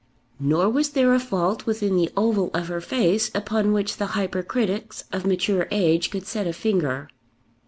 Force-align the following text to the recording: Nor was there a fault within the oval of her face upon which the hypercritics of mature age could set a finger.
Nor 0.39 0.67
was 0.71 0.89
there 0.89 1.13
a 1.13 1.19
fault 1.19 1.67
within 1.67 1.95
the 1.95 2.09
oval 2.17 2.49
of 2.55 2.69
her 2.69 2.81
face 2.81 3.29
upon 3.35 3.71
which 3.71 3.97
the 3.97 4.07
hypercritics 4.17 5.03
of 5.13 5.27
mature 5.27 5.67
age 5.69 6.09
could 6.09 6.25
set 6.25 6.47
a 6.47 6.53
finger. 6.53 7.07